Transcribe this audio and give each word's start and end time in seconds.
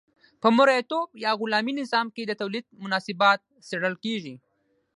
په 0.41 0.47
مرئیتوب 0.57 1.07
یا 1.23 1.31
غلامي 1.39 1.73
نظام 1.81 2.07
کې 2.15 2.23
د 2.25 2.31
تولید 2.41 2.65
مناسبات 2.83 3.39
څیړل 3.67 3.95
کیږي. 4.03 4.35